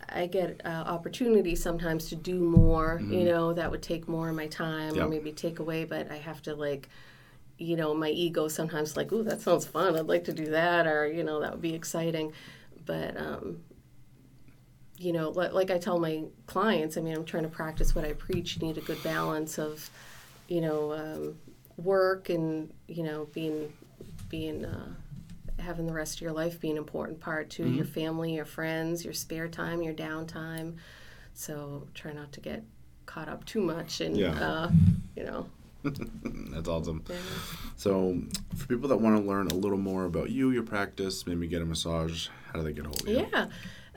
i 0.10 0.26
get 0.28 0.60
uh, 0.66 0.84
opportunity 0.96 1.56
sometimes 1.56 2.10
to 2.10 2.16
do 2.16 2.40
more 2.40 3.00
you 3.10 3.24
know 3.24 3.54
that 3.54 3.70
would 3.72 3.82
take 3.82 4.08
more 4.08 4.30
of 4.30 4.36
my 4.36 4.48
time 4.48 4.96
Yep. 4.96 5.06
or 5.06 5.10
maybe 5.10 5.32
take 5.32 5.60
away 5.60 5.84
but 5.86 6.12
i 6.12 6.18
have 6.18 6.42
to 6.44 6.56
like 6.56 6.90
you 7.58 7.76
know 7.76 7.94
my 7.94 8.10
ego 8.10 8.48
sometimes 8.48 8.98
like 8.98 9.12
ooh 9.12 9.24
that 9.24 9.40
sounds 9.42 9.66
fun 9.66 9.96
i'd 9.98 10.08
like 10.08 10.24
to 10.26 10.34
do 10.34 10.48
that 10.52 10.88
or 10.88 11.08
you 11.08 11.24
know 11.24 11.40
that 11.42 11.52
would 11.52 11.62
be 11.62 11.74
exciting 11.76 12.34
but 12.86 13.16
um 13.18 13.60
you 14.98 15.14
know 15.14 15.30
li- 15.30 15.50
like 15.50 15.70
i 15.72 15.78
tell 15.78 16.00
my 16.00 16.24
clients 16.48 16.98
i 16.98 17.02
mean 17.02 17.16
i'm 17.16 17.26
trying 17.26 17.44
to 17.44 17.50
practice 17.50 17.94
what 17.96 18.04
i 18.06 18.14
preach 18.14 18.58
you 18.58 18.68
need 18.68 18.78
a 18.78 18.82
good 18.82 19.02
balance 19.04 19.58
of 19.60 19.90
you 20.48 20.60
know 20.62 20.92
um, 20.94 21.38
work 21.84 22.30
and 22.30 22.72
you 22.88 23.04
know 23.04 23.28
being 23.34 23.74
being 24.30 24.66
uh, 24.66 24.88
having 25.60 25.86
the 25.88 25.94
rest 25.94 26.16
of 26.16 26.22
your 26.22 26.32
life 26.32 26.60
be 26.60 26.70
an 26.70 26.78
important 26.78 27.20
part 27.20 27.50
to 27.52 27.68
your 27.68 27.86
family, 27.86 28.36
your 28.36 28.46
friends, 28.46 29.04
your 29.04 29.14
spare 29.14 29.48
time, 29.48 29.82
your 29.82 29.94
downtime. 29.94 30.76
So 31.34 31.88
try 31.94 32.14
not 32.14 32.32
to 32.34 32.40
get 32.42 32.64
caught 33.06 33.28
up 33.28 33.44
too 33.46 33.62
much 33.62 34.02
and 34.02 34.16
Yeah. 34.16 34.40
uh, 34.40 34.72
you 35.16 35.24
know. 35.24 35.48
That's 35.84 36.68
awesome. 36.68 37.04
yeah. 37.10 37.16
So, 37.78 38.22
for 38.58 38.68
people 38.68 38.90
that 38.90 38.98
want 38.98 39.16
to 39.16 39.26
learn 39.26 39.48
a 39.48 39.54
little 39.54 39.78
more 39.78 40.04
about 40.06 40.30
you, 40.30 40.52
your 40.52 40.64
practice, 40.64 41.26
maybe 41.26 41.48
get 41.48 41.62
a 41.62 41.66
massage, 41.66 42.28
how 42.52 42.60
do 42.60 42.66
they 42.66 42.74
get 42.74 42.84
a 42.86 42.90
hold 42.90 43.02
of 43.04 43.08
you? 43.08 43.26
Yeah. 43.32 43.48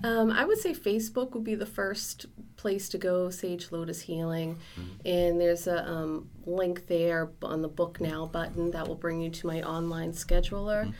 Um, 0.04 0.30
I 0.30 0.44
would 0.44 0.58
say 0.58 0.72
Facebook 0.72 1.32
would 1.32 1.44
be 1.44 1.54
the 1.54 1.66
first 1.66 2.26
place 2.56 2.88
to 2.90 2.98
go, 2.98 3.30
Sage 3.30 3.70
Lotus 3.70 4.00
Healing. 4.00 4.58
And 5.04 5.40
there's 5.40 5.66
a 5.66 5.88
um, 5.88 6.28
link 6.44 6.86
there 6.88 7.30
on 7.42 7.62
the 7.62 7.68
Book 7.68 8.00
Now 8.00 8.26
button 8.26 8.70
that 8.72 8.86
will 8.88 8.96
bring 8.96 9.20
you 9.20 9.30
to 9.30 9.46
my 9.46 9.62
online 9.62 10.12
scheduler. 10.12 10.92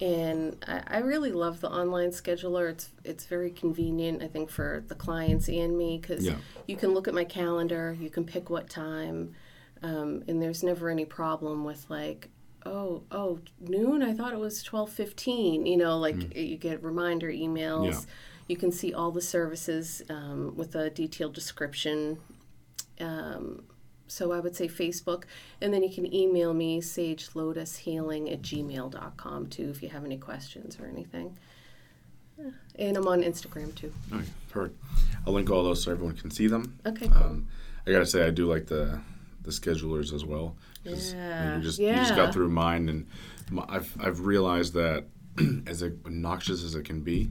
And 0.00 0.56
I, 0.66 0.82
I 0.86 0.98
really 0.98 1.32
love 1.32 1.60
the 1.60 1.70
online 1.70 2.10
scheduler. 2.10 2.70
It's 2.70 2.90
it's 3.04 3.26
very 3.26 3.50
convenient, 3.50 4.22
I 4.22 4.28
think, 4.28 4.48
for 4.50 4.82
the 4.88 4.94
clients 4.94 5.48
and 5.48 5.76
me 5.76 5.98
because 6.00 6.24
Yeah. 6.26 6.36
you 6.66 6.76
can 6.76 6.94
look 6.94 7.06
at 7.06 7.12
my 7.14 7.24
calendar, 7.24 7.96
you 8.00 8.08
can 8.08 8.24
pick 8.24 8.48
what 8.48 8.70
time, 8.70 9.34
um, 9.82 10.22
and 10.26 10.40
there's 10.40 10.62
never 10.62 10.88
any 10.88 11.04
problem 11.04 11.64
with 11.64 11.84
like, 11.90 12.30
oh, 12.64 13.02
oh, 13.10 13.40
noon. 13.60 14.02
I 14.02 14.14
thought 14.14 14.32
it 14.32 14.38
was 14.38 14.62
twelve 14.62 14.90
fifteen. 14.90 15.66
You 15.66 15.76
know, 15.76 15.98
like 15.98 16.34
you 16.34 16.56
get 16.56 16.82
reminder 16.82 17.30
emails. 17.30 18.06
Yeah. 18.50 18.52
You 18.52 18.56
can 18.56 18.72
see 18.72 18.92
all 18.92 19.10
the 19.10 19.20
services 19.20 20.02
um, 20.10 20.54
with 20.56 20.74
a 20.74 20.90
detailed 20.90 21.34
description. 21.34 22.18
Um, 23.00 23.62
so 24.08 24.32
I 24.32 24.40
would 24.40 24.56
say 24.56 24.66
Facebook, 24.66 25.24
and 25.60 25.72
then 25.72 25.82
you 25.82 25.90
can 25.90 26.12
email 26.12 26.52
me 26.52 26.80
sagelotushealing 26.80 28.32
at 28.32 28.42
gmail.com 28.42 29.46
too 29.48 29.70
if 29.70 29.82
you 29.82 29.88
have 29.88 30.04
any 30.04 30.18
questions 30.18 30.78
or 30.80 30.86
anything. 30.86 31.36
And 32.76 32.96
I'm 32.96 33.06
on 33.06 33.22
Instagram 33.22 33.74
too. 33.74 33.92
Okay, 34.12 34.24
perfect. 34.48 34.76
I'll 35.26 35.32
link 35.34 35.50
all 35.50 35.62
those 35.62 35.82
so 35.84 35.92
everyone 35.92 36.16
can 36.16 36.30
see 36.30 36.46
them. 36.46 36.78
Okay, 36.86 37.06
cool. 37.08 37.22
Um, 37.22 37.48
I 37.86 37.92
gotta 37.92 38.06
say, 38.06 38.26
I 38.26 38.30
do 38.30 38.46
like 38.46 38.66
the 38.66 39.00
the 39.42 39.50
schedulers 39.50 40.12
as 40.12 40.24
well. 40.24 40.56
Yeah, 40.84 41.56
you 41.56 41.62
just 41.62 41.78
you 41.78 41.94
just 41.94 42.16
got 42.16 42.32
through 42.32 42.48
mine, 42.48 42.88
and 42.88 43.06
my, 43.50 43.64
I've 43.68 43.94
I've 44.00 44.20
realized 44.20 44.74
that 44.74 45.04
as 45.66 45.82
obnoxious 45.82 46.64
as 46.64 46.74
it 46.74 46.84
can 46.84 47.00
be, 47.00 47.30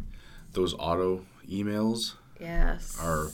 those 0.53 0.73
auto 0.77 1.25
emails 1.49 2.13
Yes. 2.39 2.97
are 2.99 3.29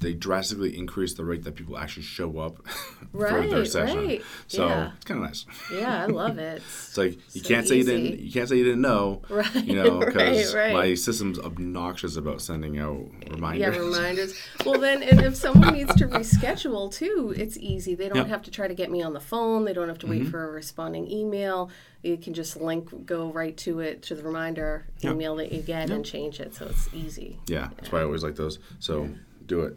they 0.00 0.12
drastically 0.12 0.76
increase 0.76 1.14
the 1.14 1.24
rate 1.24 1.42
that 1.44 1.54
people 1.54 1.78
actually 1.78 2.02
show 2.02 2.38
up 2.38 2.66
for 3.12 3.18
Right, 3.18 3.48
their 3.48 3.64
session. 3.64 3.96
right. 4.06 4.22
So 4.46 4.66
Yeah. 4.68 4.92
it's 4.94 5.04
kind 5.06 5.22
of 5.22 5.26
nice. 5.26 5.46
Yeah, 5.72 6.02
I 6.02 6.06
love 6.06 6.38
it. 6.38 6.56
It's 6.88 6.98
like 6.98 7.18
you 7.34 7.40
So 7.40 7.48
can't 7.48 7.66
say 7.66 7.76
you 7.78 7.84
didn't 7.84 8.20
you 8.20 8.30
can't 8.30 8.46
say 8.48 8.56
you 8.56 8.64
didn't 8.64 8.82
know, 8.82 9.22
Right, 9.30 9.54
you 9.64 9.74
know, 9.74 10.00
because 10.00 10.54
right, 10.54 10.64
right. 10.66 10.72
my 10.74 10.94
system's 10.94 11.38
obnoxious 11.38 12.16
about 12.16 12.42
sending 12.42 12.78
out 12.78 13.00
reminders. 13.30 13.60
Yeah, 13.74 13.80
reminders. 13.80 14.34
Well, 14.66 14.78
then, 14.78 15.02
and 15.02 15.20
if 15.22 15.34
someone 15.34 15.72
needs 15.72 15.94
to 15.94 16.06
reschedule 16.08 16.92
too, 16.92 17.32
it's 17.36 17.56
easy. 17.56 17.94
They 17.94 18.08
don't 18.08 18.16
Yep. 18.18 18.26
have 18.28 18.42
to 18.42 18.50
try 18.50 18.68
to 18.68 18.74
get 18.74 18.90
me 18.90 19.02
on 19.02 19.14
the 19.14 19.20
phone. 19.20 19.64
They 19.64 19.72
don't 19.72 19.88
have 19.88 19.98
to 20.00 20.06
Mm-hmm. 20.06 20.24
wait 20.24 20.28
for 20.28 20.46
a 20.46 20.50
responding 20.52 21.10
email. 21.10 21.70
You 22.02 22.16
can 22.18 22.34
just 22.34 22.56
link, 22.60 23.06
go 23.06 23.32
right 23.32 23.56
to 23.58 23.80
it, 23.80 24.02
to 24.02 24.14
the 24.14 24.22
reminder 24.22 24.86
Yep. 25.00 25.12
email 25.14 25.36
that 25.36 25.52
you 25.52 25.62
get 25.62 25.88
and 25.90 26.04
change 26.04 26.38
it. 26.38 26.54
So 26.54 26.66
it's 26.66 26.88
easy. 26.92 27.38
Yeah, 27.46 27.70
that's 27.76 27.90
why 27.90 28.00
I 28.00 28.04
always 28.04 28.22
like 28.22 28.36
those. 28.36 28.58
So 28.78 29.08
do 29.46 29.60
it. 29.62 29.76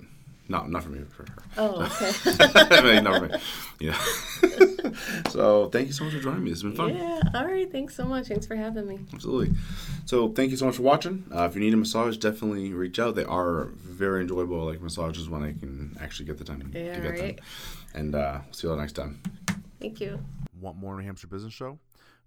Not 0.51 0.67
not 0.71 0.81
for 0.83 0.89
me, 0.89 1.01
for 1.15 1.23
her. 1.23 1.29
Oh, 1.57 1.83
okay. 1.83 2.11
I 2.75 2.81
mean, 2.81 3.03
not 3.03 3.19
for 3.19 3.27
me. 3.27 3.35
Yeah. 3.79 3.95
so 5.29 5.69
thank 5.69 5.85
you 5.87 5.93
so 5.93 6.03
much 6.05 6.13
for 6.15 6.19
joining 6.19 6.43
me. 6.43 6.49
It's 6.51 6.63
been 6.63 6.73
fun. 6.75 6.95
yeah. 6.95 7.21
All 7.35 7.45
right. 7.45 7.71
Thanks 7.71 7.93
so 7.95 8.03
much. 8.05 8.27
Thanks 8.29 8.47
for 8.47 8.55
having 8.55 8.87
me. 8.87 8.97
Absolutely. 9.13 9.53
So 10.05 10.29
thank 10.29 10.49
you 10.49 10.57
so 10.57 10.65
much 10.65 10.75
for 10.75 10.81
watching. 10.81 11.23
Uh, 11.33 11.43
if 11.43 11.53
you 11.53 11.61
need 11.61 11.73
a 11.75 11.77
massage, 11.77 12.17
definitely 12.17 12.73
reach 12.73 12.97
out. 12.97 13.13
They 13.13 13.25
are 13.25 13.65
very 13.77 14.21
enjoyable. 14.21 14.65
Like 14.65 14.81
massages 14.81 15.29
when 15.29 15.43
I 15.43 15.53
can 15.53 15.95
actually 16.01 16.25
get 16.25 16.39
the 16.39 16.43
time 16.45 16.71
Yeah, 16.73 16.95
to 16.95 17.01
get 17.01 17.15
them. 17.15 17.25
right. 17.25 17.39
And 17.93 18.15
uh, 18.15 18.39
see 18.51 18.65
you 18.67 18.71
all 18.73 18.79
next 18.79 18.93
time. 18.93 19.21
Thank 19.79 20.01
you. 20.01 20.19
Want 20.59 20.77
more 20.77 20.97
New 20.97 21.03
Hampshire 21.05 21.27
Business 21.27 21.53
Show? 21.53 21.77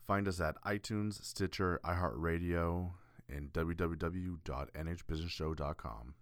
Find 0.07 0.29
us 0.29 0.41
at 0.41 0.55
iTunes, 0.65 1.25
Stitcher, 1.25 1.81
iHeartRadio, 1.85 2.93
and 3.29 3.53
www.nhbusinessshow.com. 3.53 6.15